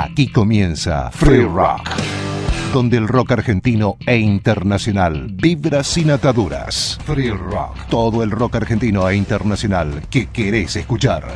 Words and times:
Aquí 0.00 0.28
comienza 0.28 1.10
Free 1.10 1.42
Rock, 1.42 1.90
donde 2.72 2.96
el 2.98 3.08
rock 3.08 3.32
argentino 3.32 3.96
e 4.06 4.16
internacional 4.16 5.26
vibra 5.32 5.82
sin 5.82 6.12
ataduras. 6.12 7.00
Free 7.04 7.30
Rock, 7.30 7.88
todo 7.90 8.22
el 8.22 8.30
rock 8.30 8.54
argentino 8.54 9.08
e 9.08 9.16
internacional 9.16 10.04
que 10.08 10.26
querés 10.26 10.76
escuchar. 10.76 11.26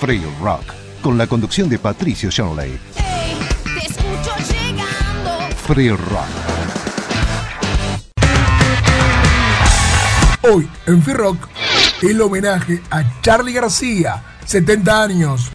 Free 0.00 0.22
Rock, 0.40 0.64
con 1.02 1.18
la 1.18 1.26
conducción 1.26 1.68
de 1.68 1.78
Patricio 1.78 2.30
Shanley. 2.30 2.78
Hey, 2.96 3.36
te 3.62 3.86
escucho 3.88 4.32
llegando. 4.50 5.54
Free 5.66 5.90
Rock. 5.90 6.30
Hoy 10.50 10.66
en 10.86 11.02
Free 11.02 11.14
Rock, 11.14 11.46
el 12.00 12.22
homenaje 12.22 12.80
a 12.90 13.04
Charlie 13.20 13.52
García, 13.52 14.31
70 14.52 15.02
años, 15.02 15.50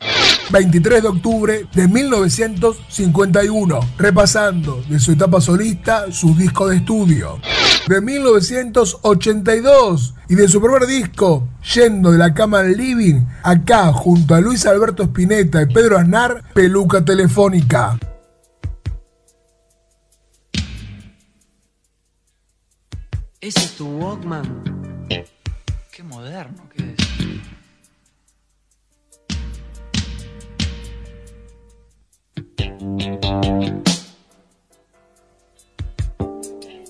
23 0.49 1.03
de 1.03 1.07
octubre 1.07 1.67
de 1.71 1.87
1951, 1.87 3.79
repasando 3.99 4.83
de 4.89 4.99
su 4.99 5.11
etapa 5.11 5.39
solista 5.39 6.11
su 6.11 6.33
disco 6.33 6.67
de 6.67 6.77
estudio. 6.77 7.39
De 7.87 8.01
1982 8.01 10.15
y 10.29 10.33
de 10.33 10.47
su 10.47 10.59
primer 10.59 10.87
disco, 10.87 11.47
Yendo 11.75 12.11
de 12.11 12.17
la 12.17 12.33
cama 12.33 12.61
al 12.61 12.75
living, 12.75 13.21
acá 13.43 13.93
junto 13.93 14.33
a 14.33 14.41
Luis 14.41 14.65
Alberto 14.65 15.03
Spinetta 15.03 15.61
y 15.61 15.67
Pedro 15.67 15.99
Aznar, 15.99 16.43
Peluca 16.55 17.05
Telefónica. 17.05 17.99
¿Ese 23.39 23.59
es 23.59 23.77
tu 23.77 23.85
Walkman? 23.85 25.07
Qué 25.91 26.01
moderno 26.01 26.67
que 26.75 26.95
es. 26.97 27.06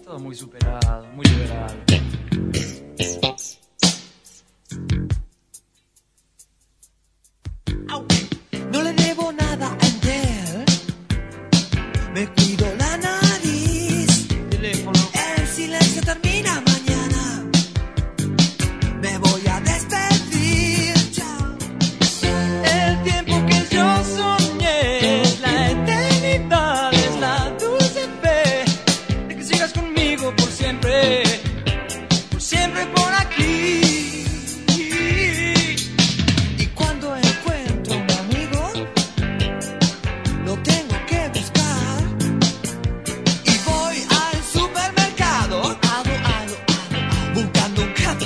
Todo 0.03 0.19
muy 0.19 0.35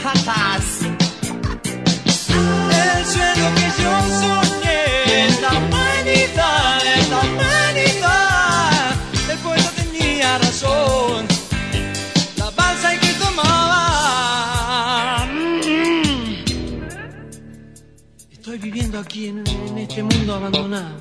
El 0.04 0.10
sueño 3.06 3.48
que 3.54 3.70
yo 3.84 3.94
soñé 4.20 4.82
la 5.40 5.52
humanidad, 5.60 6.82
la 7.12 7.20
humanidad. 7.20 8.96
El 9.30 9.38
poeta 9.38 9.72
tenía 9.76 10.40
razón, 10.40 11.28
la 12.36 12.50
balsa 12.50 13.00
que 13.00 13.14
tomar. 13.14 14.08
Mm. 15.30 16.46
Estoy 18.32 18.58
viviendo 18.58 18.98
aquí 18.98 19.28
en, 19.28 19.44
este 19.78 20.02
mundo 20.02 20.34
abandonado. 20.34 20.98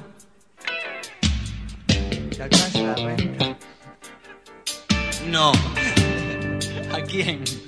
¿Te 1.86 2.42
alcanza 2.42 2.82
la 2.82 2.94
renta? 2.96 3.56
No. 5.26 5.52
¿A 6.92 7.00
quién? 7.02 7.59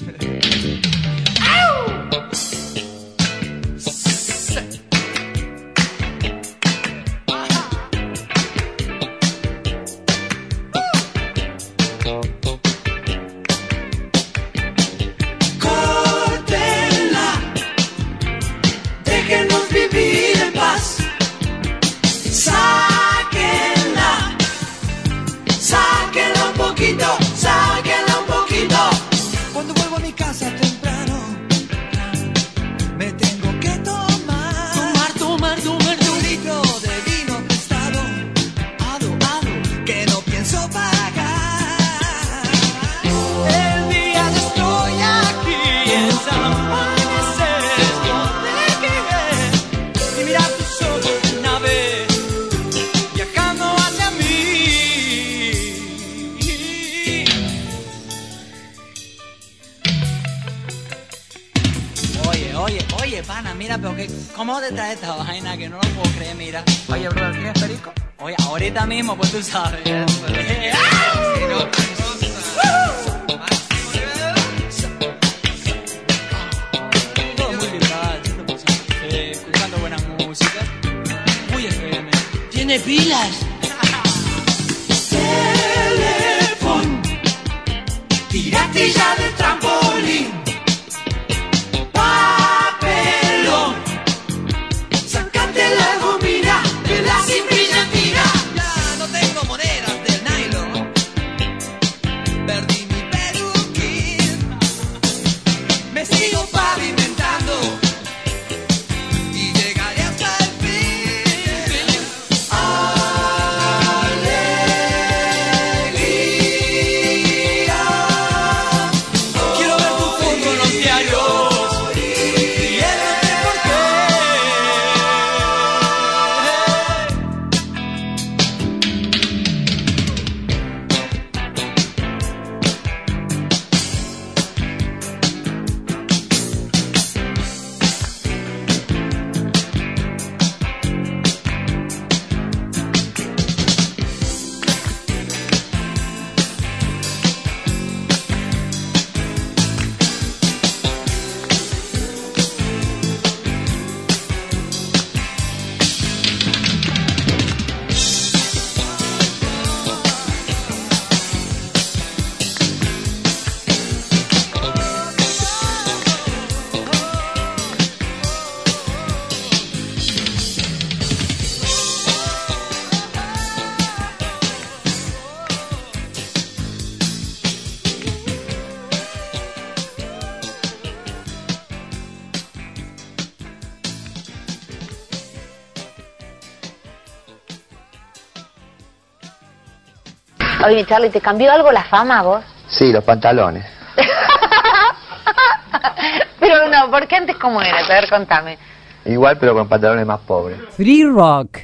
Oye, 190.72 190.86
Charlie, 190.86 191.10
¿te 191.10 191.20
cambió 191.20 191.52
algo 191.52 191.70
la 191.70 191.84
fama 191.84 192.20
a 192.20 192.22
vos? 192.22 192.42
Sí, 192.66 192.90
los 192.90 193.04
pantalones. 193.04 193.62
Pero 196.40 196.66
no, 196.70 196.90
porque 196.90 197.14
antes 197.14 197.36
cómo 197.36 197.60
eras? 197.60 197.90
A 197.90 197.92
ver, 197.92 198.08
contame. 198.08 198.56
Igual, 199.04 199.36
pero 199.36 199.52
con 199.52 199.69
pantalones 199.69 200.06
más 200.06 200.20
pobres. 200.20 200.58
Free 200.74 201.04
Rock. 201.04 201.58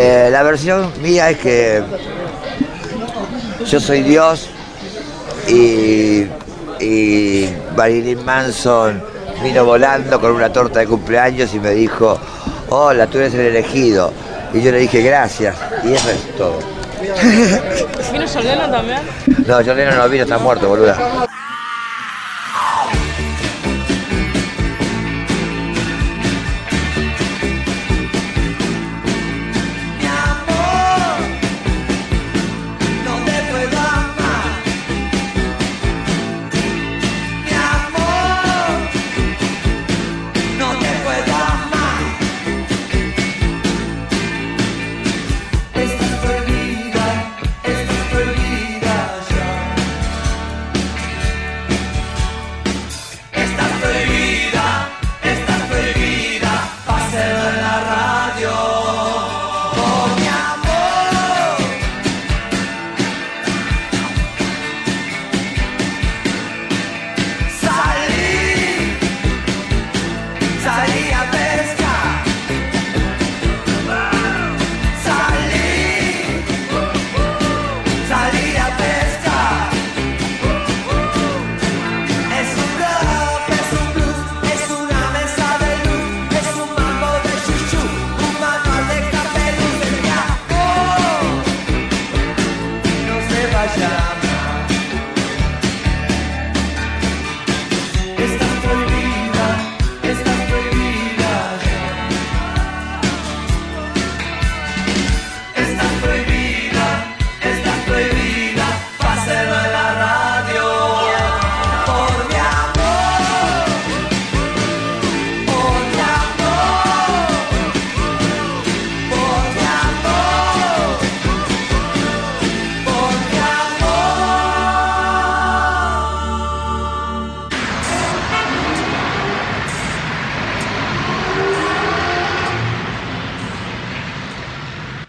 Eh, 0.00 0.28
la 0.30 0.44
versión 0.44 0.92
mía 1.02 1.28
es 1.30 1.38
que 1.38 1.82
yo 3.66 3.80
soy 3.80 4.02
Dios 4.02 4.48
y, 5.48 6.24
y 6.78 7.48
Marilyn 7.76 8.24
Manson 8.24 9.02
vino 9.42 9.64
volando 9.64 10.20
con 10.20 10.30
una 10.36 10.52
torta 10.52 10.78
de 10.78 10.86
cumpleaños 10.86 11.52
y 11.52 11.58
me 11.58 11.72
dijo, 11.72 12.16
hola, 12.68 13.08
tú 13.08 13.18
eres 13.18 13.34
el 13.34 13.40
elegido. 13.40 14.12
Y 14.54 14.62
yo 14.62 14.70
le 14.70 14.78
dije 14.78 15.02
gracias. 15.02 15.56
Y 15.82 15.92
eso 15.92 16.10
es 16.10 16.36
todo. 16.36 16.60
¿Vino 18.12 18.24
Lennon 18.40 18.70
también? 18.70 19.00
No, 19.48 19.60
Lennon 19.60 19.96
no 19.96 20.08
vino, 20.08 20.22
está 20.22 20.38
muerto, 20.38 20.68
boluda. 20.68 21.26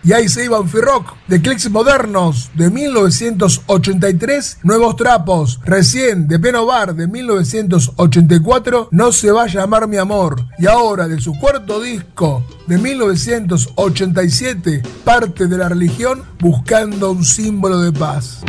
y 0.10 0.13
ahí 0.13 0.28
se 0.28 0.44
iban 0.46 0.68
Firrock, 0.68 1.13
de 1.28 1.39
clics 1.39 1.70
modernos 1.70 2.50
de 2.56 2.72
1983, 2.72 4.58
Nuevos 4.63 4.96
Trapos, 4.96 5.60
recién 5.63 6.28
de 6.28 6.39
Penovar 6.39 6.96
de 6.96 7.08
1984, 7.08 8.88
No 8.89 9.12
se 9.12 9.30
va 9.30 9.44
a 9.44 9.48
llamar 9.48 9.88
mi 9.88 9.98
amor, 9.98 10.44
y 10.58 10.66
ahora 10.66 11.08
de 11.08 11.22
su 11.22 11.38
cuarto 11.38 11.80
disco 11.80 12.44
de 12.66 12.80
1987, 12.80 14.82
parte 15.04 15.46
de 15.46 15.58
la 15.60 15.70
religión, 15.70 16.24
buscando 16.39 17.12
un 17.12 17.24
símbolo 17.24 17.80
de 17.80 17.92
paz. 17.92 18.42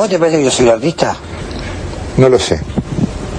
vos 0.00 0.08
te 0.08 0.18
parece 0.18 0.38
que 0.38 0.44
yo 0.44 0.50
soy 0.50 0.68
artista? 0.68 1.14
No 2.16 2.30
lo 2.30 2.38
sé. 2.38 2.58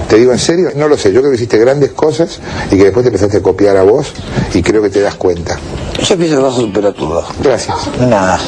Te 0.07 0.17
digo 0.17 0.31
en 0.31 0.37
serio, 0.37 0.69
no 0.75 0.87
lo 0.87 0.95
sé. 0.95 1.11
Yo 1.11 1.21
creo 1.21 1.31
que 1.31 1.37
hiciste 1.37 1.57
grandes 1.57 1.91
cosas 1.91 2.39
y 2.69 2.77
que 2.77 2.83
después 2.83 3.03
te 3.03 3.07
empezaste 3.07 3.37
a 3.37 3.41
copiar 3.41 3.77
a 3.77 3.83
vos 3.83 4.13
y 4.53 4.61
creo 4.61 4.81
que 4.83 4.89
te 4.89 5.01
das 5.01 5.15
cuenta. 5.15 5.57
Yo 6.03 6.17
pienso 6.17 6.35
que 6.35 6.43
vas 6.43 6.53
a 6.53 6.57
superar 6.57 6.93
todo. 6.93 7.25
Gracias. 7.41 7.77
Nada. 7.99 8.39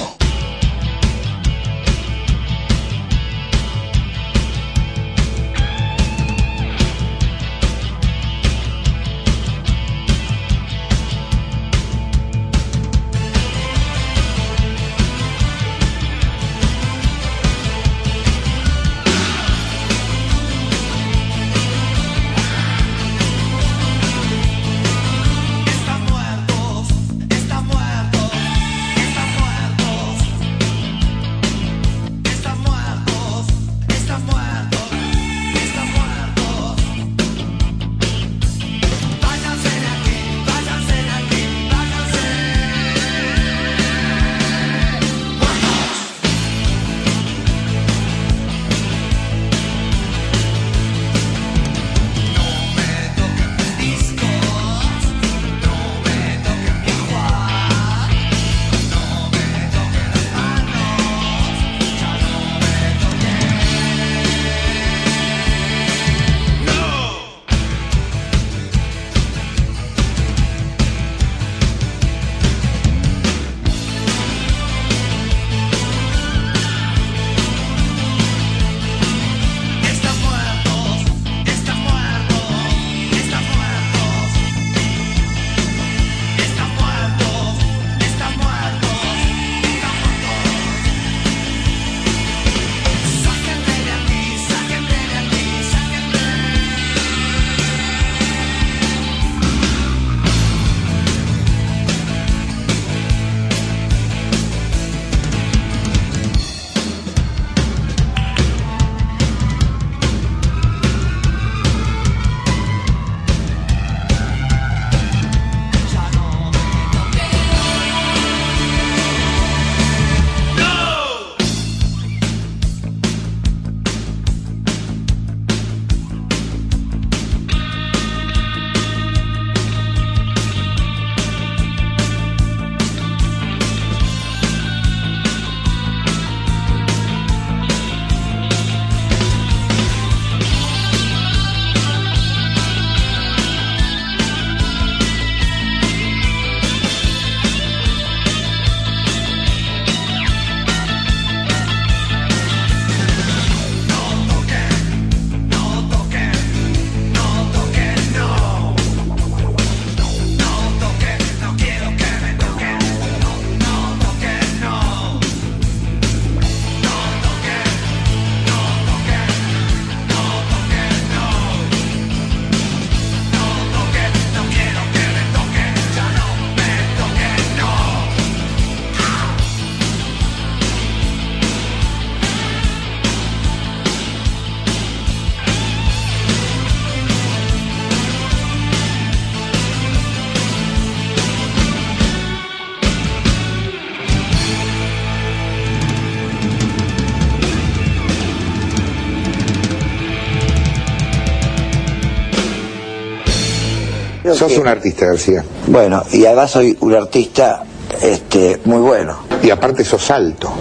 Sos 204.43 204.53
que... 204.53 204.59
un 204.61 204.67
artista, 204.67 205.05
García. 205.05 205.43
Bueno, 205.67 206.03
y 206.11 206.25
además 206.25 206.51
soy 206.51 206.77
un 206.81 206.93
artista 206.93 207.63
este, 208.01 208.59
muy 208.65 208.79
bueno. 208.79 209.17
Y 209.41 209.49
aparte 209.49 209.83
sos 209.83 210.09
alto. 210.11 210.53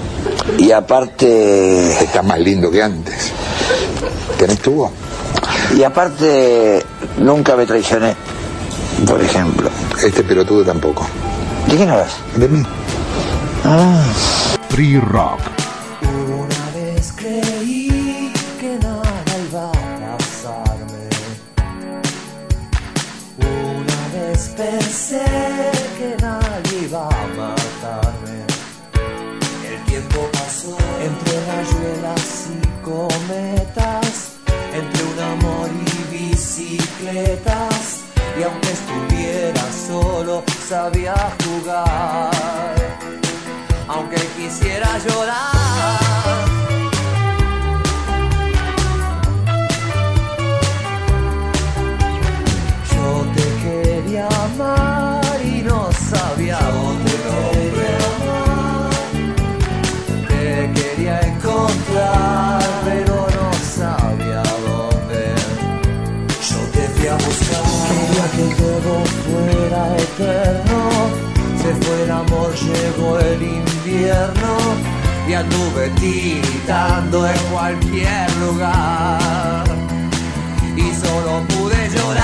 Y 0.58 0.70
aparte... 0.72 2.02
Estás 2.02 2.24
más 2.24 2.38
lindo 2.38 2.70
que 2.70 2.82
antes. 2.82 3.32
¿Tenés 4.38 4.58
tubo? 4.58 4.90
Y 5.76 5.82
aparte, 5.82 6.82
nunca 7.18 7.56
me 7.56 7.64
traicioné, 7.64 8.14
por 9.06 9.22
ejemplo. 9.22 9.70
Este 10.02 10.22
pelotudo 10.22 10.64
tampoco. 10.64 11.06
¿De 11.68 11.76
quién 11.76 11.88
hablas? 11.88 12.16
De 12.36 12.48
mí. 12.48 12.62
Ah. 13.64 14.02
Free 14.68 14.98
Rock. 14.98 15.40
Sabía 40.72 41.14
jugar 41.44 42.30
aunque 43.88 44.16
quisiera 44.38 44.88
llorar. 45.00 45.61
Y 75.42 75.44
anduve 75.44 75.88
tiritando 76.00 77.26
en 77.26 77.38
cualquier 77.50 78.36
lugar 78.36 79.64
y 80.76 80.94
solo 80.94 81.42
pude 81.48 81.88
llorar. 81.88 82.22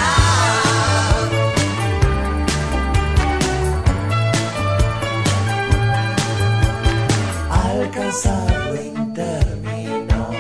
Alcanzar 7.50 8.66
lo 8.66 8.76
interminado, 8.76 10.30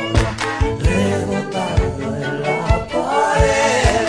rebotando 0.80 2.16
en 2.16 2.42
la 2.42 2.86
pared, 2.92 4.06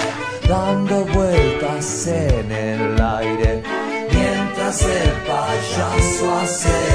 dando 0.47 1.05
vueltas 1.05 2.07
en 2.07 2.51
el 2.51 3.01
aire 3.01 3.63
mientras 4.11 4.81
el 4.83 5.11
payaso 5.27 6.37
hace 6.41 6.88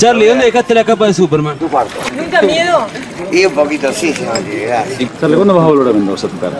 Charlie, 0.00 0.28
¿dónde 0.28 0.46
dejaste 0.46 0.72
la 0.72 0.82
capa 0.82 1.06
de 1.08 1.12
Superman? 1.12 1.58
Tu 1.58 1.68
cuarto. 1.68 1.92
¿Nunca 2.16 2.40
miedo? 2.40 2.86
Y 3.30 3.44
un 3.44 3.52
poquito 3.52 3.92
sí. 3.92 4.14
Gracias. 4.14 5.10
Charlie, 5.20 5.36
¿cuándo 5.36 5.52
vas 5.54 5.64
a 5.64 5.68
volver 5.68 5.88
a 5.88 5.92
Mendoza 5.92 6.26
a 6.26 6.30
tocar? 6.30 6.52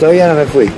Todavía 0.00 0.26
no 0.26 0.34
me 0.34 0.46
fui. 0.46 0.68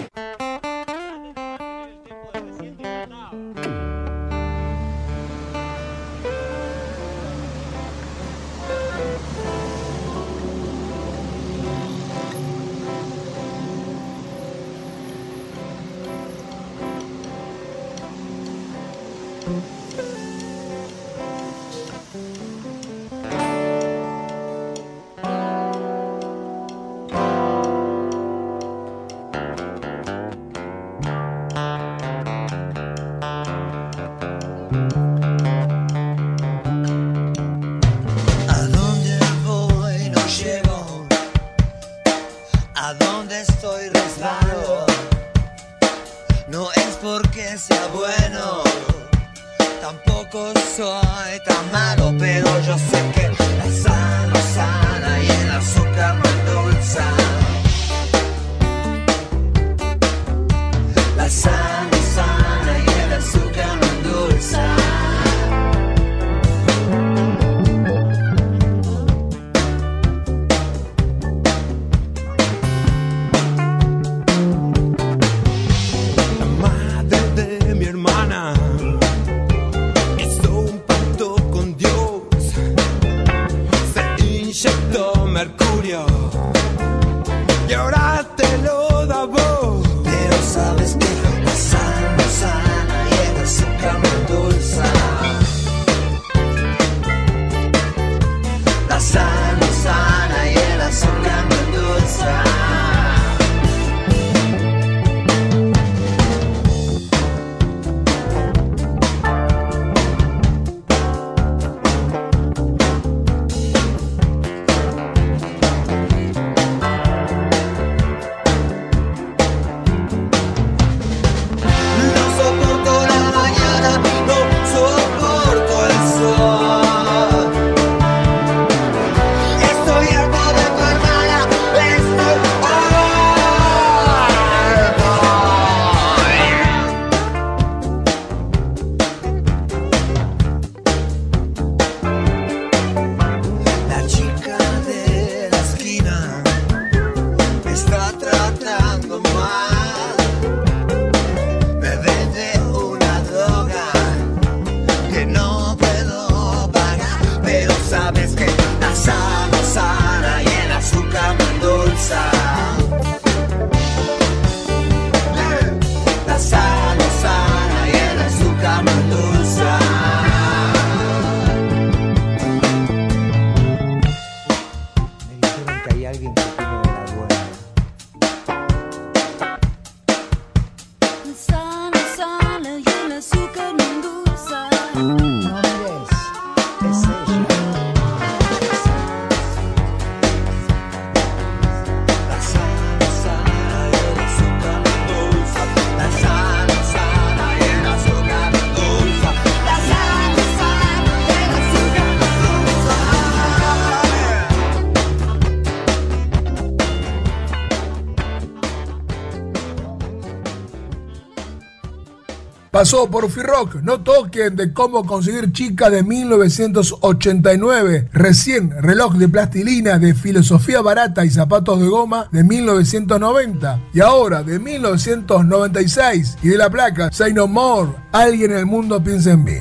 Pasó 212.78 213.10
por 213.10 213.28
Rock, 213.28 213.82
no 213.82 214.02
toquen 214.02 214.54
de 214.54 214.72
cómo 214.72 215.04
conseguir 215.04 215.50
chica 215.50 215.90
de 215.90 216.04
1989, 216.04 218.08
recién 218.12 218.70
reloj 218.70 219.14
de 219.14 219.28
plastilina 219.28 219.98
de 219.98 220.14
filosofía 220.14 220.80
barata 220.80 221.24
y 221.24 221.30
zapatos 221.30 221.80
de 221.80 221.88
goma 221.88 222.28
de 222.30 222.44
1990 222.44 223.80
y 223.92 223.98
ahora 223.98 224.44
de 224.44 224.60
1996 224.60 226.38
y 226.40 226.50
de 226.50 226.56
la 226.56 226.70
placa 226.70 227.10
Say 227.10 227.32
No 227.32 227.48
More, 227.48 227.90
alguien 228.12 228.52
en 228.52 228.58
el 228.58 228.66
mundo 228.66 229.02
piensa 229.02 229.32
en 229.32 229.42
mí. 229.42 229.56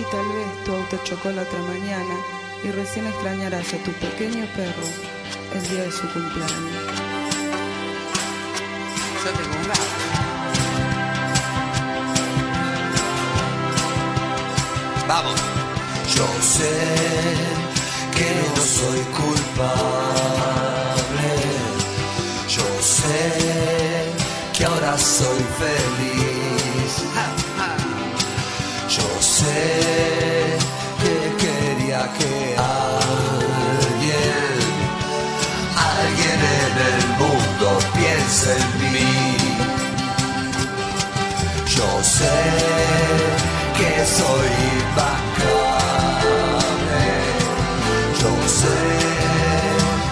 Y 0.00 0.02
tal 0.04 0.26
vez 0.32 0.64
tu 0.64 0.72
auto 0.72 0.98
chocó 1.04 1.30
la 1.30 1.42
otra 1.42 1.58
mañana 1.58 2.14
y 2.64 2.70
recién 2.70 3.06
extrañarás 3.06 3.74
a 3.74 3.76
tu 3.84 3.92
pequeño 3.92 4.46
perro 4.56 4.86
el 5.54 5.68
día 5.68 5.82
de 5.82 5.92
su 5.92 6.08
cumpleaños. 6.10 6.56
Yo 9.22 9.30
tengo 9.30 9.56
un 9.60 9.68
gato. 9.68 9.80
Vamos. 15.06 15.38
Yo 16.16 16.26
sé 16.40 16.74
que 18.16 18.28
no 18.56 18.62
soy 18.62 19.00
culpable. 19.20 19.70
Yo 22.48 22.66
sé 22.80 23.20
que 24.56 24.64
ahora 24.64 24.96
soy 24.96 25.44
feliz. 25.58 26.09
Que 31.02 31.16
quería 31.42 32.02
que 32.18 32.34
alguien, 32.56 34.20
alguien 35.96 36.40
en 36.64 36.74
el 36.90 37.00
mundo 37.20 37.66
piense 37.94 38.50
en 38.56 38.66
mí. 38.92 39.14
Yo 41.76 41.90
sé 42.02 42.38
que 43.78 43.92
soy 44.18 44.48
impacable. 44.78 45.80
Yo 48.20 48.32
sé 48.60 48.78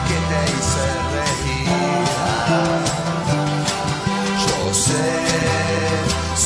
que 0.08 0.16
te 0.28 0.40
hice 0.52 0.87
reír. 1.14 2.08
Yo 4.44 4.58
sé, 4.74 5.08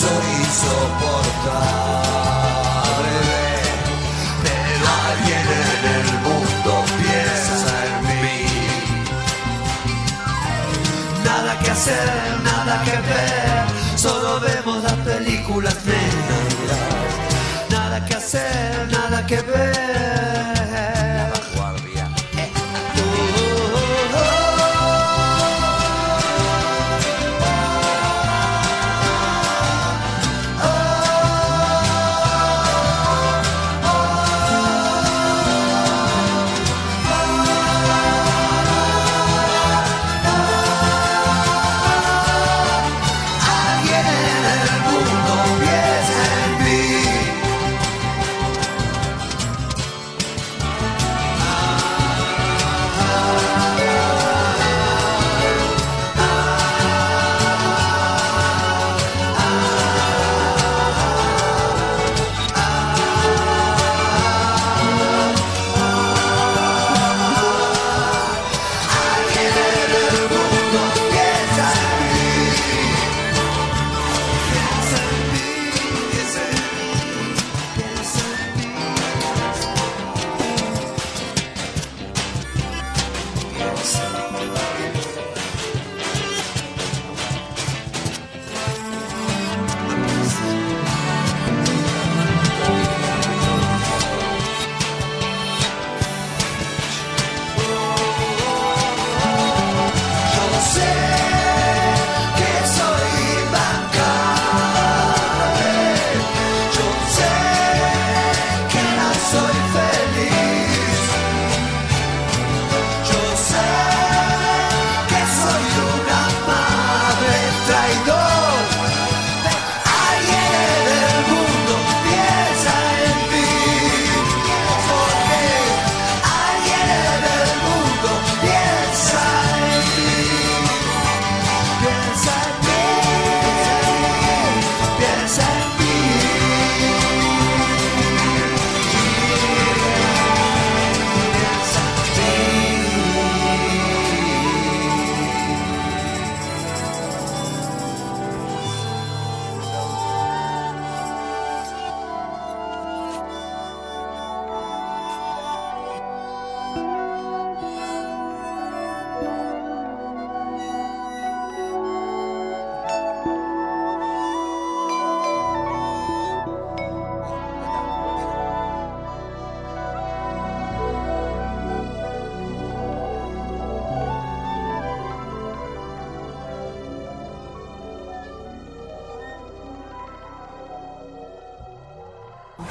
soy 0.01 0.27
insoportable. 0.45 1.72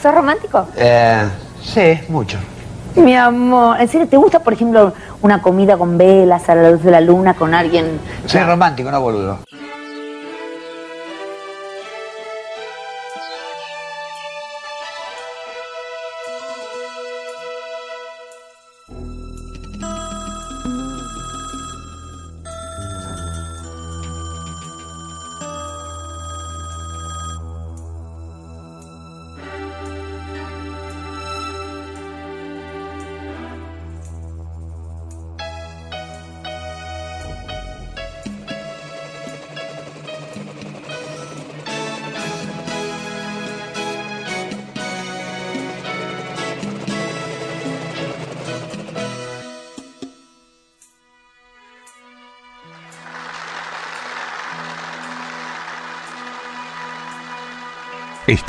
¿Sos 0.01 0.15
romántico? 0.15 0.67
Eh, 0.77 1.29
sí, 1.61 1.99
mucho. 2.09 2.39
Mi 2.95 3.15
amor, 3.15 3.79
¿en 3.79 3.87
serio 3.87 4.07
te 4.07 4.17
gusta, 4.17 4.39
por 4.39 4.53
ejemplo, 4.53 4.93
una 5.21 5.41
comida 5.41 5.77
con 5.77 5.97
velas 5.97 6.49
a 6.49 6.55
la 6.55 6.71
luz 6.71 6.83
de 6.83 6.91
la 6.91 7.01
luna 7.01 7.35
con 7.35 7.53
alguien? 7.53 7.99
Soy 8.25 8.41
romántico, 8.41 8.89
no 8.89 8.99
boludo. 8.99 9.39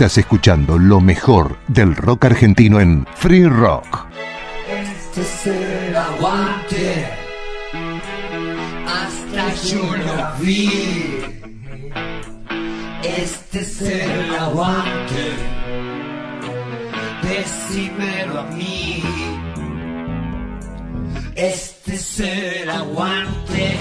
Estás 0.02 0.18
escuchando 0.18 0.78
lo 0.80 1.00
mejor 1.00 1.58
del 1.68 1.94
rock 1.94 2.24
argentino 2.24 2.81
en 2.81 3.06
Free 3.14 3.46
Rock. 3.46 4.08
Este 4.68 5.20
es 5.20 5.46
el 5.46 5.94
aguante, 5.94 7.06
hasta 8.85 9.54
yo 9.62 9.96
lo 9.96 10.44
vi. 10.44 11.20
Este 13.04 13.60
es 13.60 13.81
el 13.81 14.35
aguante, 14.35 15.37
decímelo 17.22 18.40
a 18.40 18.46
mí. 18.46 19.04
Este 21.37 21.94
es 21.94 22.18
el 22.18 22.68
aguante, 22.68 23.77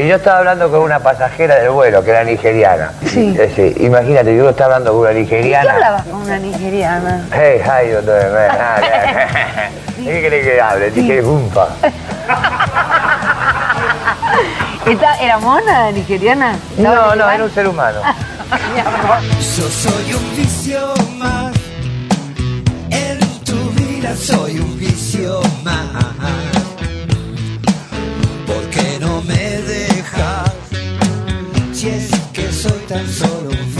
Y 0.00 0.08
yo 0.08 0.16
estaba 0.16 0.38
hablando 0.38 0.70
con 0.70 0.80
una 0.80 0.98
pasajera 0.98 1.56
del 1.56 1.70
vuelo, 1.70 2.02
que 2.02 2.10
era 2.10 2.24
nigeriana. 2.24 2.92
Sí. 3.04 3.36
Eh, 3.38 3.52
sí. 3.54 3.74
Imagínate, 3.84 4.34
yo 4.34 4.48
estaba 4.48 4.76
hablando 4.76 4.92
con 4.92 5.00
una 5.02 5.10
¿Qué 5.10 5.20
nigeriana. 5.20 5.72
hablabas 5.74 6.06
con 6.06 6.14
una 6.22 6.38
nigeriana? 6.38 7.26
Hey, 7.30 7.60
hi, 7.62 7.88
doctor. 7.90 8.22
¿Qué 9.96 10.20
querés 10.22 10.46
que 10.46 10.58
hable? 10.60 10.90
Dije, 10.90 11.22
umpa. 11.22 11.68
¿Esta 14.86 15.18
era 15.20 15.38
mona 15.38 15.84
la 15.86 15.92
nigeriana? 15.92 16.56
No, 16.78 17.14
no, 17.14 17.30
era 17.30 17.44
un 17.44 17.50
ser 17.50 17.68
humano. 17.68 18.00
Yo 19.38 19.68
soy 19.68 20.14
un 20.14 20.36
vicio 20.36 20.94
más. 21.18 21.52
En 22.88 23.18
tu 23.44 23.70
vida 23.72 24.16
soy 24.16 24.58
un 24.60 24.78
vicio 24.78 25.42
más. 25.62 26.39
Tan 32.90 33.06
solo 33.06 33.79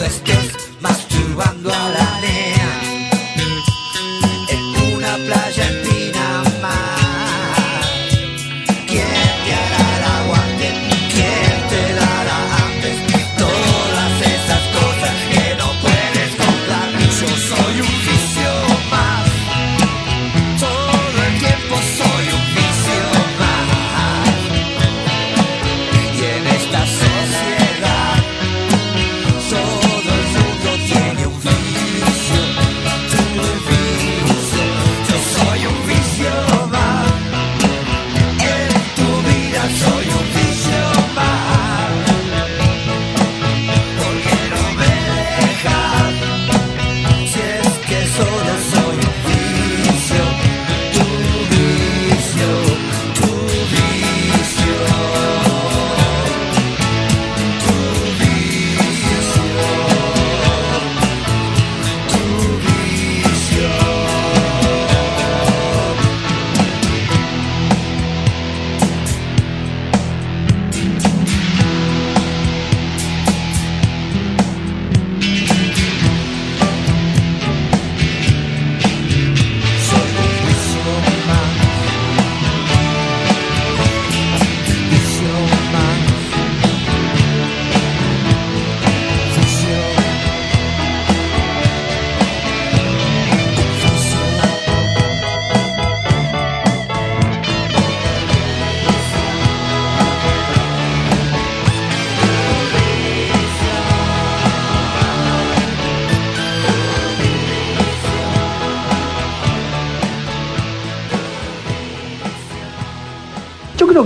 todas 0.00 0.59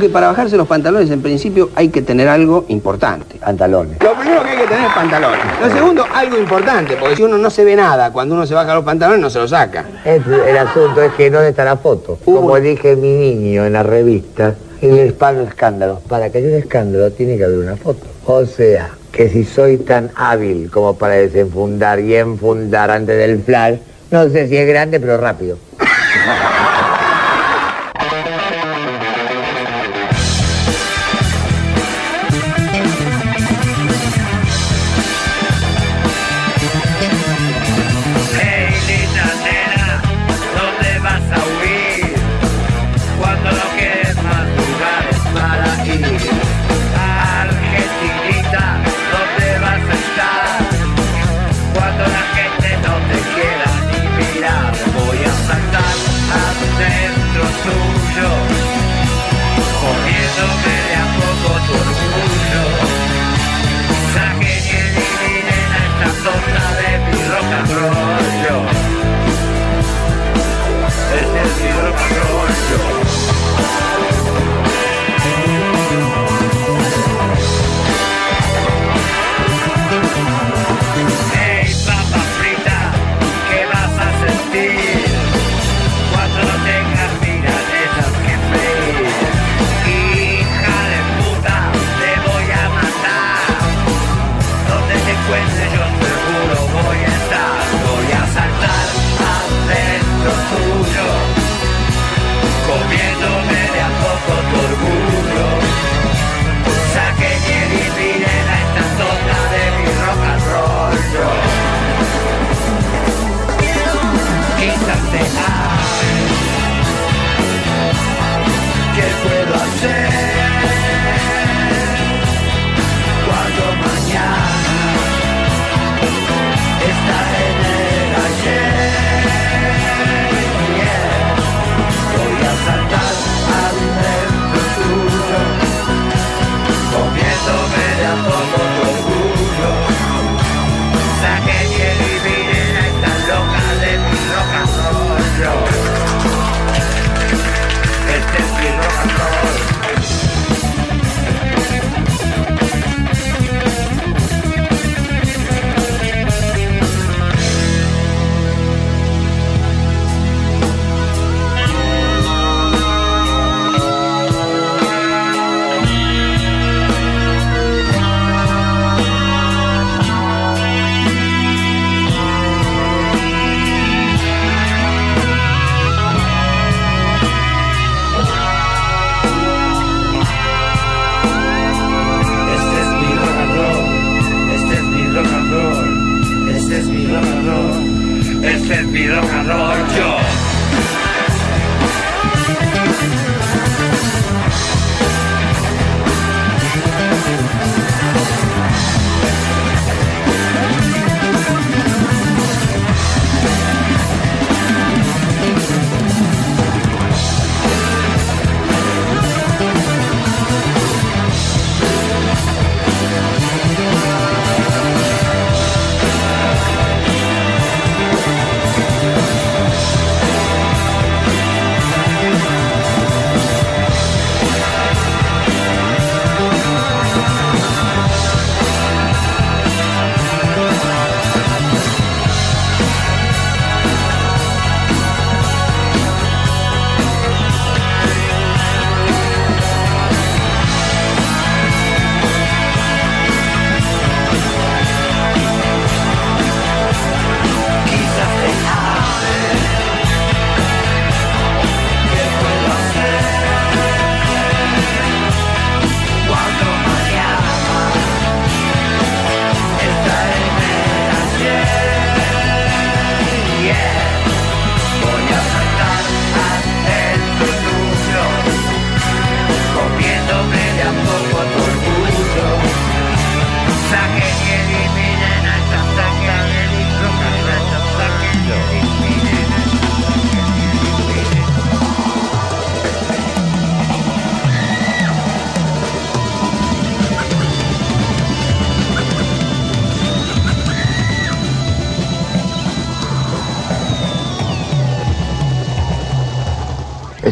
que 0.05 0.11
para 0.11 0.27
bajarse 0.27 0.59
los 0.59 0.69
pantalones, 0.69 1.11
en 1.11 1.23
principio, 1.23 1.71
hay 1.75 1.89
que 1.89 2.03
tener 2.03 2.29
algo 2.29 2.67
importante. 2.69 3.37
Pantalones. 3.37 3.97
Lo 4.03 4.13
primero 4.13 4.43
que 4.43 4.51
hay 4.51 4.59
que 4.59 4.67
tener 4.67 4.87
es 4.87 4.93
pantalones. 4.93 5.41
Lo 5.63 5.71
segundo, 5.71 6.05
algo 6.13 6.39
importante, 6.39 6.97
porque 6.99 7.17
si 7.17 7.23
uno 7.23 7.39
no 7.39 7.49
se 7.49 7.65
ve 7.65 7.75
nada, 7.75 8.13
cuando 8.13 8.35
uno 8.35 8.47
se 8.47 8.53
baja 8.53 8.75
los 8.75 8.85
pantalones 8.85 9.21
no 9.21 9.31
se 9.31 9.39
lo 9.39 9.49
saca. 9.49 9.87
El 10.05 10.59
asunto 10.59 11.01
es 11.03 11.13
que 11.15 11.31
no 11.31 11.41
está 11.41 11.65
la 11.65 11.79
foto. 11.79 12.19
Como 12.23 12.61
dije 12.61 12.97
mi 12.97 13.13
niño 13.13 13.65
en 13.65 13.73
la 13.73 13.83
revista, 13.83 14.55
el 14.83 15.07
hispano 15.07 15.41
escándalo. 15.41 16.01
Para 16.07 16.29
que 16.29 16.39
haya 16.39 16.49
un 16.49 16.55
escándalo 16.55 17.11
tiene 17.11 17.39
que 17.39 17.45
haber 17.45 17.59
una 17.59 17.77
foto. 17.77 18.07
O 18.27 18.45
sea, 18.45 18.91
que 19.11 19.31
si 19.31 19.45
soy 19.45 19.79
tan 19.79 20.11
hábil 20.17 20.71
como 20.71 20.99
para 20.99 21.15
desenfundar 21.15 21.99
y 22.01 22.15
enfundar 22.15 22.91
antes 22.91 23.17
del 23.17 23.43
flash, 23.43 23.79
no 24.11 24.29
sé 24.29 24.49
si 24.49 24.57
es 24.59 24.69
grande, 24.69 25.01
pero 25.01 25.17
rápido. 25.17 25.57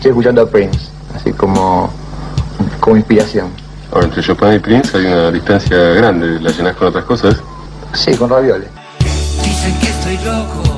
estoy 0.03 0.11
escuchando 0.11 0.43
a 0.43 0.47
Prince, 0.47 0.91
así 1.15 1.33
como, 1.33 1.89
como 2.81 2.97
inspiración. 2.97 3.51
Ahora, 3.93 4.07
entre 4.07 4.21
Chopin 4.21 4.55
y 4.55 4.59
Prince 4.59 4.99
hay 4.99 5.07
una 5.07 5.31
distancia 5.31 5.77
grande, 5.77 6.41
la 6.41 6.51
llenas 6.51 6.75
con 6.75 6.89
otras 6.89 7.05
cosas. 7.05 7.37
Sí, 7.95 8.13
con 8.17 8.29
ravioles. 8.29 8.69
Dicen 9.45 9.79
que 9.79 9.87
estoy 9.87 10.17
loco. 10.25 10.72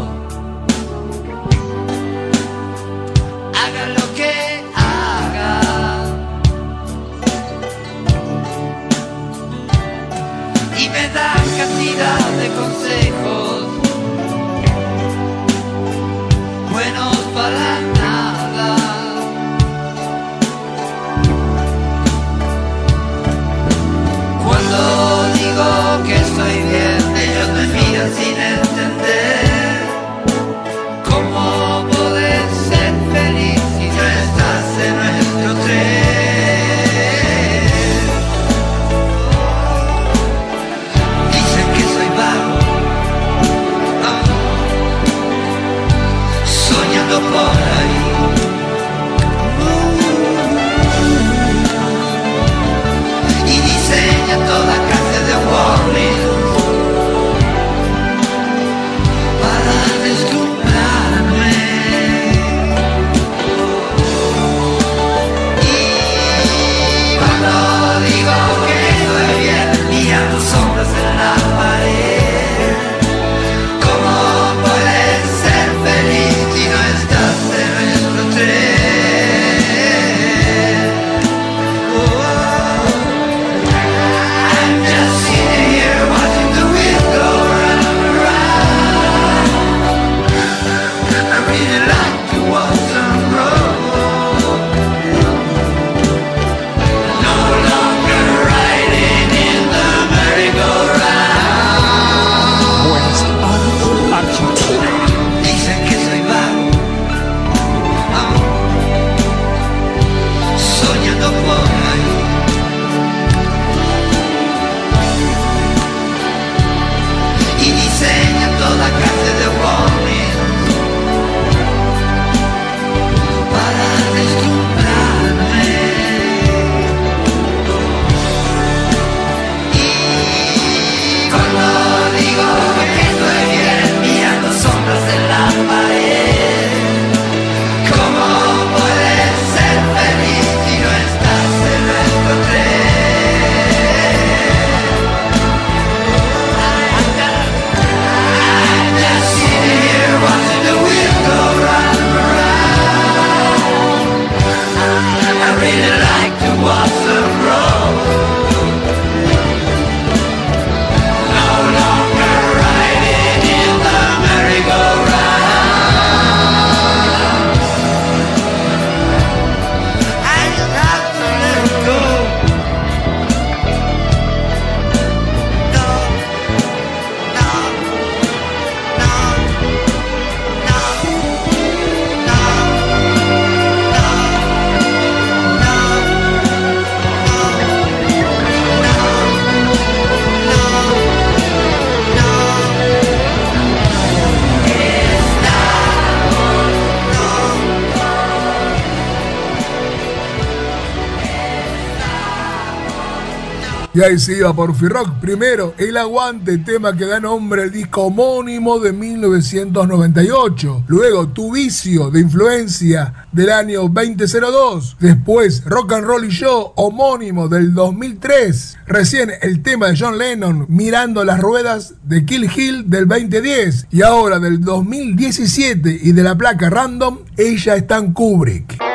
Y 203.95 204.03
ahí 204.03 204.19
se 204.19 204.37
iba 204.39 204.53
por 204.53 204.77
Rock. 204.77 205.21
Primero, 205.21 205.73
El 205.79 205.97
Aguante, 205.97 206.59
tema 206.59 206.97
que 206.97 207.07
da 207.07 207.21
nombre 207.21 207.63
al 207.63 207.71
disco 207.71 208.07
homónimo 208.07 208.81
de 208.81 208.93
1998. 208.93 210.83
Luego, 210.89 211.29
Tu 211.29 211.53
Vicio, 211.53 212.11
de 212.11 212.19
influencia 212.19 213.29
del 213.31 213.53
año 213.53 213.89
2002. 213.89 214.97
Después, 214.99 215.63
Rock 215.65 215.93
and 215.93 216.07
Roll 216.07 216.25
y 216.25 216.31
Show, 216.31 216.73
homónimo 216.75 217.49
del 217.49 217.73
2003. 217.73 218.79
Recién, 218.89 219.31
el 219.41 219.63
tema 219.63 219.87
de 219.87 219.97
John 219.97 220.19
Lennon, 220.19 220.67
Mirando 220.69 221.23
las 221.23 221.39
Ruedas, 221.39 221.95
de 222.03 222.27
Kill 222.27 222.51
Hill 222.53 222.91
del 222.91 223.07
2010. 223.07 223.87
Y 223.93 224.03
ahora, 224.03 224.41
del 224.41 224.61
2017 224.61 226.01
y 226.03 226.11
de 226.11 226.23
la 226.25 226.35
placa 226.35 226.69
Random, 226.69 227.21
Ella 227.37 227.77
está 227.77 227.99
en 227.99 228.13
Kubrick. 228.13 228.94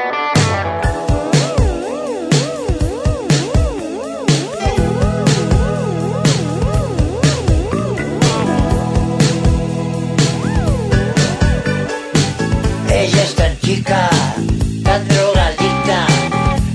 Ella 13.00 13.24
es 13.24 13.34
tan 13.34 13.58
chica, 13.62 14.10
tan 14.84 15.08
drogadicta, 15.08 16.06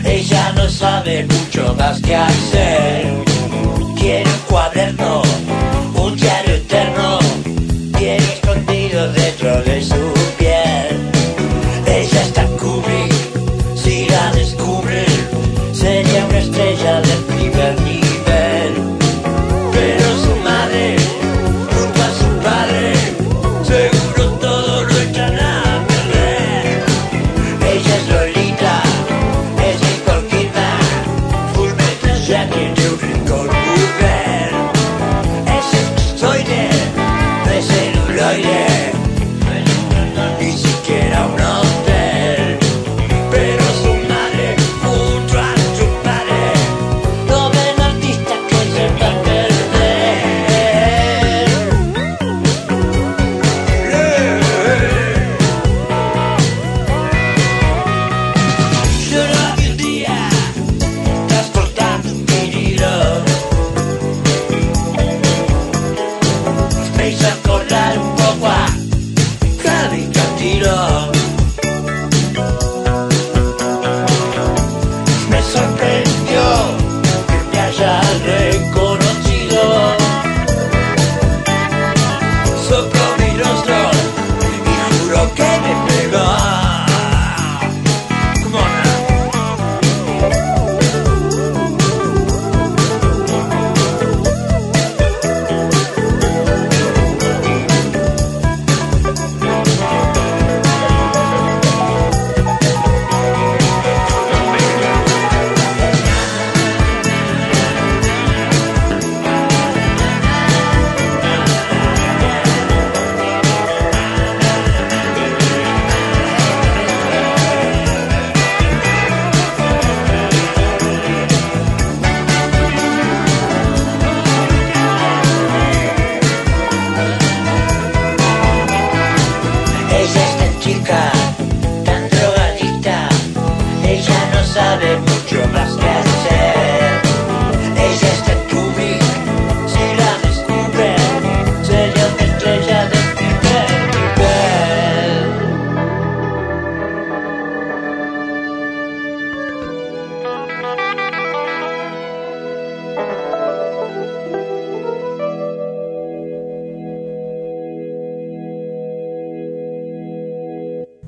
ella 0.07 0.53
no 0.57 0.67
sabe 0.71 1.27
mucho 1.27 1.75
más 1.79 2.01
que 2.01 2.17
hacer. 2.17 3.13
Quiere 3.95 4.31
un 4.31 4.39
cuaderno, 4.49 5.21
un 5.95 6.17
diario 6.17 6.55
eterno, 6.55 7.19
tiene 7.99 8.25
escondido 8.25 9.13
dentro 9.13 9.63
de 9.65 9.85
su 9.85 10.14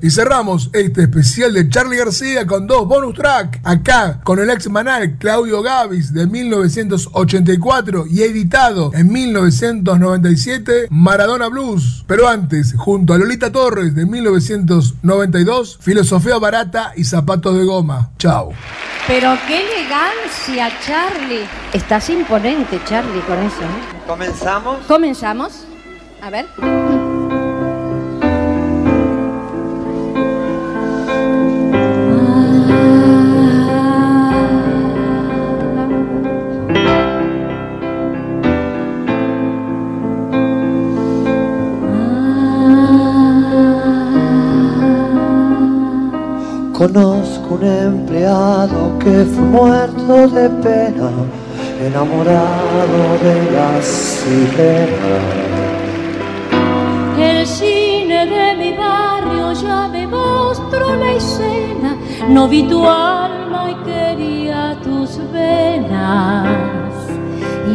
Y 0.07 0.09
cerramos 0.09 0.69
este 0.71 1.01
especial 1.01 1.51
de 1.51 1.67
Charlie 1.67 1.97
García 1.97 2.47
con 2.47 2.65
dos 2.65 2.87
bonus 2.87 3.13
track. 3.13 3.59
Acá 3.65 4.21
con 4.23 4.39
el 4.39 4.49
ex 4.49 4.69
manal 4.69 5.17
Claudio 5.17 5.61
Gavis 5.61 6.13
de 6.13 6.27
1984 6.27 8.05
y 8.09 8.21
editado 8.21 8.91
en 8.93 9.11
1997 9.11 10.87
Maradona 10.91 11.49
Blues. 11.49 12.05
Pero 12.07 12.29
antes, 12.29 12.73
junto 12.77 13.13
a 13.13 13.17
Lolita 13.17 13.51
Torres 13.51 13.95
de 13.95 14.05
1992, 14.05 15.77
Filosofía 15.81 16.37
Barata 16.37 16.93
y 16.95 17.03
Zapatos 17.03 17.57
de 17.57 17.65
Goma. 17.65 18.11
Chao. 18.17 18.53
Pero 19.07 19.37
qué 19.45 19.59
elegancia, 19.59 20.71
Charlie. 20.85 21.43
Estás 21.73 22.09
imponente, 22.09 22.79
Charlie, 22.85 23.19
con 23.27 23.39
eso. 23.39 23.61
¿eh? 23.61 24.05
¿Comenzamos? 24.07 24.85
Comenzamos. 24.87 25.65
A 26.21 26.29
ver. 26.29 26.45
Conozco 46.77 47.55
un 47.55 47.63
empleado 47.63 48.99
que 48.99 49.25
fue 49.25 49.43
muerto 49.45 50.27
de 50.27 50.47
pena, 50.61 51.09
enamorado 51.81 53.17
de 53.23 53.51
las 53.51 53.83
sirenas. 53.83 54.87
El 57.19 57.47
cine 57.47 58.27
de 58.27 58.55
mi 58.57 58.77
barrio 58.77 59.53
ya 59.53 59.87
me 59.87 60.05
mostró 60.05 60.95
la 60.97 61.13
escena. 61.13 61.97
No 62.29 62.47
vi 62.47 62.61
tu 62.67 62.87
alma 62.87 63.71
y 63.71 63.75
quería 63.83 64.77
tus 64.83 65.19
venas. 65.33 66.45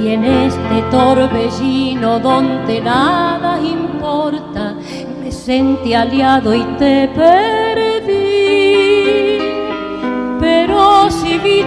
Y 0.00 0.10
en 0.10 0.24
este 0.24 0.80
torbellino 0.92 2.20
donde 2.20 2.80
nada 2.80 3.60
importa, 3.60 4.76
me 5.20 5.32
sentí 5.32 5.92
aliado 5.92 6.54
y 6.54 6.62
te 6.78 7.08
perdí. 7.08 7.61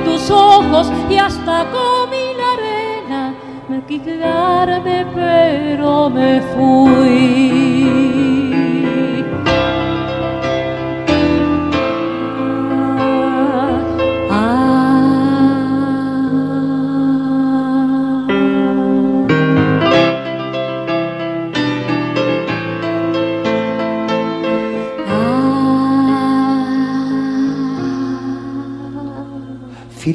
Tus 0.04 0.30
ojos 0.30 0.92
y 1.10 1.18
hasta 1.18 1.66
comí 1.72 2.34
la 2.38 2.52
arena, 2.54 3.34
me 3.70 3.82
quise 3.86 4.06
quedarme, 4.06 5.06
pero 5.14 6.10
me 6.10 6.42
fui. 6.42 7.65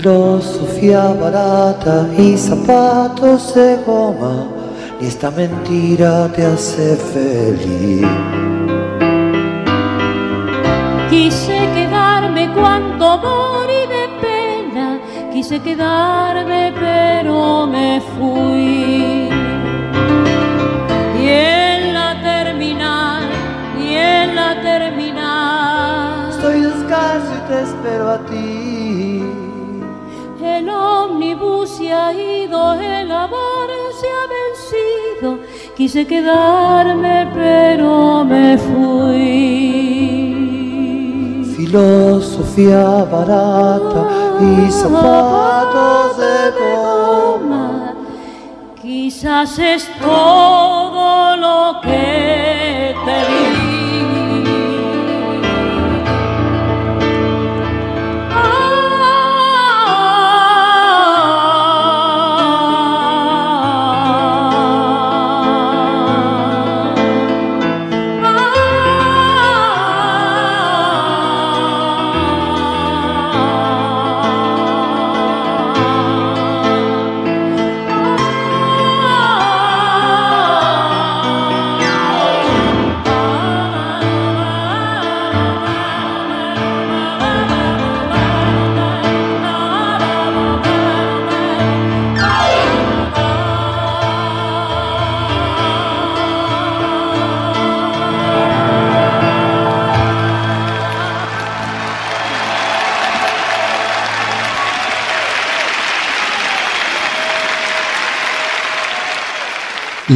Filosofía 0.03 1.09
barata 1.12 2.09
y 2.16 2.34
zapatos 2.34 3.55
de 3.55 3.76
goma, 3.84 4.46
ni 4.98 5.09
esta 5.09 5.30
mentira 5.30 6.26
te 6.34 6.42
hace 6.42 6.96
feliz. 6.96 8.07
Quise 11.11 11.59
quedarme 11.74 12.51
cuando 12.55 13.18
morí 13.18 13.82
de 13.94 14.09
pena, 14.22 14.98
quise 15.34 15.61
quedarme 15.61 16.72
pero 16.80 17.66
me 17.66 18.01
fui. 18.16 19.28
Y 21.20 21.28
en 21.28 21.92
la 21.92 22.22
terminal, 22.22 23.24
y 23.78 23.96
en 23.96 24.34
la 24.34 24.62
terminal, 24.62 26.30
Estoy 26.30 26.62
descalzo 26.62 27.34
y 27.36 27.48
te 27.48 27.62
espero 27.64 28.09
a 28.09 28.18
ti. 28.20 28.30
Se 31.91 31.97
ha 31.97 32.12
ido, 32.12 32.74
el 32.74 33.11
amor 33.11 33.68
se 34.01 34.07
ha 34.07 34.24
vencido. 34.38 35.28
Quise 35.76 36.07
quedarme 36.07 37.28
pero 37.34 38.24
me 38.24 38.57
fui. 38.57 39.16
Filosofía 41.57 42.84
barata 43.11 44.03
y 44.41 44.70
zapatos 44.70 46.16
de 46.22 46.36
goma. 46.61 47.95
Quizás 48.80 49.59
es 49.59 49.91
todo 50.01 51.36
lo 51.36 51.80
que 51.80 52.30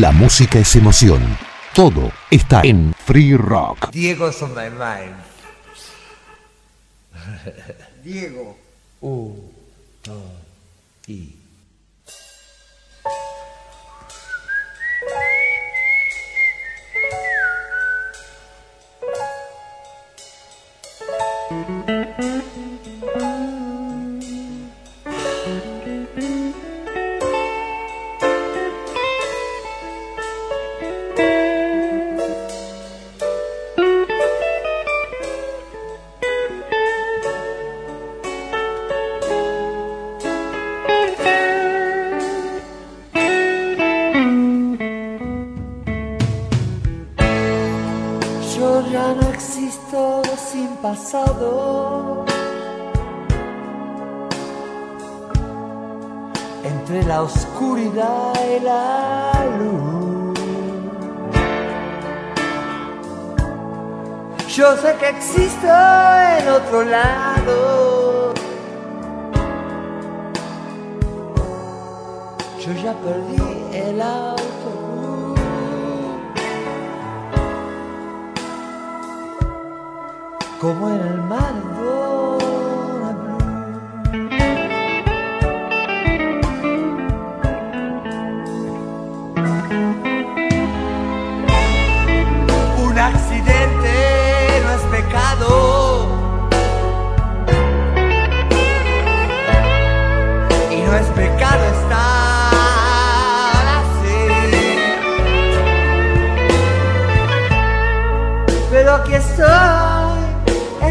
La 0.01 0.11
música 0.11 0.59
es 0.59 0.75
emoción. 0.75 1.23
Todo 1.73 2.11
está 2.29 2.63
en 2.65 2.93
Free 3.07 3.37
Rock. 3.37 3.93
Diego's 3.93 4.43
on 4.43 4.53
my 4.53 4.69
mind. 4.69 5.15
Diego. 8.03 8.59
Uh, 9.01 9.37
no, 10.09 10.23
y. 11.07 11.44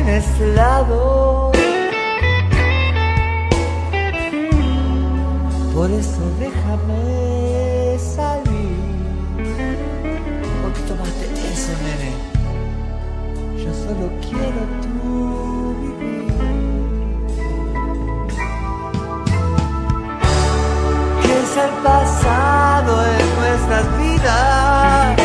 en 0.04 0.10
este 0.10 0.54
lado. 0.54 1.52
Por 5.74 5.90
eso 5.92 6.22
déjame 6.40 7.98
salir. 7.98 8.78
¿Por 10.62 10.74
qué 10.74 10.82
tomaste 10.88 11.26
eso, 11.54 11.74
nene? 11.84 12.12
Yo 13.64 13.74
solo 13.74 14.06
quiero 14.22 14.62
tu 14.84 15.76
vivir. 15.82 16.34
¿Qué 21.22 21.34
es 21.44 21.58
el 21.58 21.74
pasado 21.84 22.92
en 23.06 23.26
nuestras 23.40 23.98
vidas? 23.98 25.23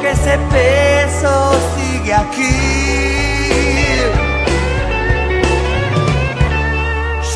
Porque 0.00 0.12
ese 0.12 0.38
peso 0.50 1.52
sigue 1.76 2.14
aquí. 2.14 2.56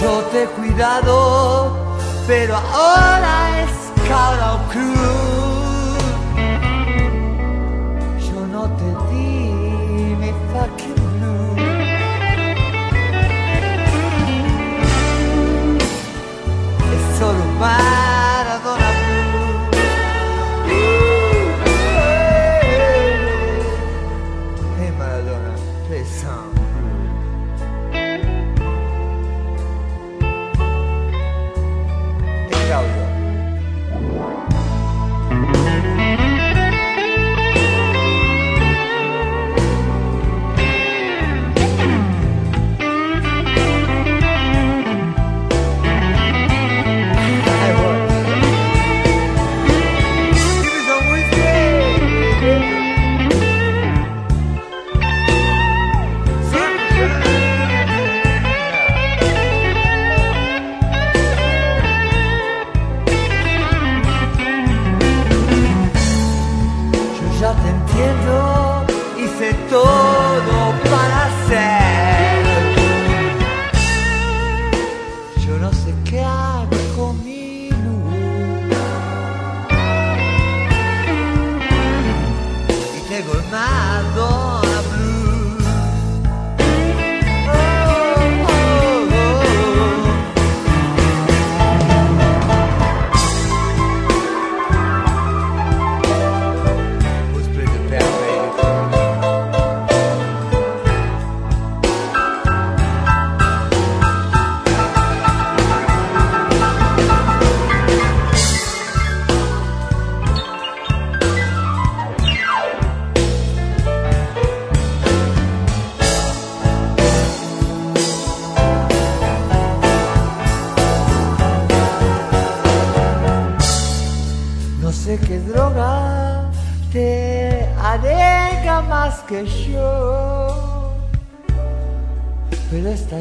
Yo 0.01 0.23
te 0.33 0.45
he 0.45 0.47
cuidado, 0.47 1.77
pero 2.27 2.57
ahora 2.57 3.65
es 3.65 4.09
cada 4.09 4.63
cruz. 4.73 5.99
Yo 8.27 8.47
no 8.47 8.63
te 8.79 8.89
di 9.11 10.17
mi 10.21 10.33
fucking 10.51 11.01
blue. 11.19 11.57
Es 16.95 17.19
solo 17.19 17.43
un 17.43 17.59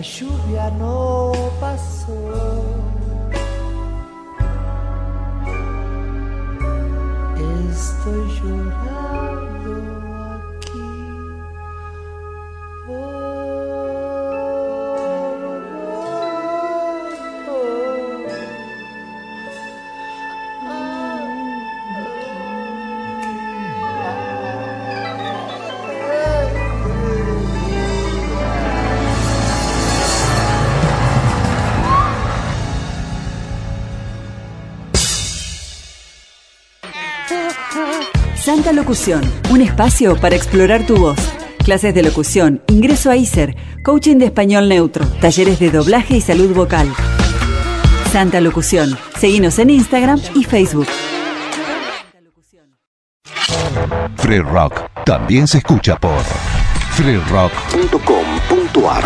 lluvia 0.03 0.69
no 0.79 1.02
Locución, 38.83 39.23
un 39.49 39.61
espacio 39.61 40.17
para 40.17 40.35
explorar 40.35 40.85
tu 40.85 40.97
voz. 40.97 41.17
Clases 41.63 41.95
de 41.95 42.03
locución, 42.03 42.61
ingreso 42.67 43.09
a 43.09 43.15
ISER, 43.15 43.55
coaching 43.81 44.17
de 44.17 44.25
español 44.25 44.67
neutro, 44.67 45.05
talleres 45.21 45.57
de 45.57 45.71
doblaje 45.71 46.17
y 46.17 46.21
salud 46.21 46.53
vocal. 46.53 46.93
Santa 48.11 48.41
Locución, 48.41 48.97
seguinos 49.17 49.57
en 49.59 49.69
Instagram 49.69 50.19
y 50.35 50.43
Facebook. 50.43 50.87
Free 54.17 54.39
Rock 54.39 54.81
también 55.05 55.47
se 55.47 55.59
escucha 55.59 55.97
por 55.97 56.21
freerock.com.ar 56.91 59.05